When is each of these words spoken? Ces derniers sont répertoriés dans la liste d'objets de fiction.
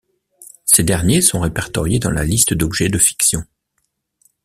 Ces 0.65 0.83
derniers 0.83 1.21
sont 1.21 1.41
répertoriés 1.41 1.99
dans 1.99 2.09
la 2.09 2.23
liste 2.25 2.55
d'objets 2.55 2.89
de 2.89 2.97
fiction. 2.97 3.43